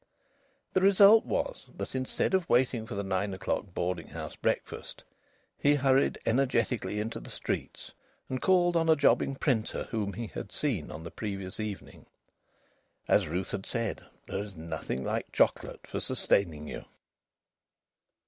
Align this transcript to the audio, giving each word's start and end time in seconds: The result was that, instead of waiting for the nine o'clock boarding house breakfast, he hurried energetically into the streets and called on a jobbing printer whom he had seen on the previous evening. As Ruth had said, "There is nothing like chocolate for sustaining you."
The 0.73 0.81
result 0.81 1.27
was 1.27 1.67
that, 1.77 1.93
instead 1.93 2.33
of 2.33 2.49
waiting 2.49 2.87
for 2.87 2.95
the 2.95 3.03
nine 3.03 3.35
o'clock 3.35 3.71
boarding 3.75 4.07
house 4.07 4.35
breakfast, 4.35 5.03
he 5.59 5.75
hurried 5.75 6.17
energetically 6.25 6.99
into 6.99 7.19
the 7.19 7.29
streets 7.29 7.93
and 8.27 8.41
called 8.41 8.75
on 8.75 8.89
a 8.89 8.95
jobbing 8.95 9.35
printer 9.35 9.83
whom 9.91 10.13
he 10.13 10.25
had 10.25 10.51
seen 10.51 10.89
on 10.89 11.03
the 11.03 11.11
previous 11.11 11.59
evening. 11.59 12.07
As 13.07 13.27
Ruth 13.27 13.51
had 13.51 13.67
said, 13.67 14.03
"There 14.25 14.43
is 14.43 14.55
nothing 14.55 15.03
like 15.03 15.31
chocolate 15.31 15.85
for 15.85 15.99
sustaining 15.99 16.67
you." 16.67 16.85